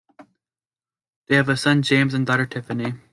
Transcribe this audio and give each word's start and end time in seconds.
They 1.27 1.35
have 1.35 1.47
a 1.47 1.55
son 1.55 1.83
James 1.83 2.15
and 2.15 2.25
daughter 2.25 2.47
Tiffany. 2.47 2.95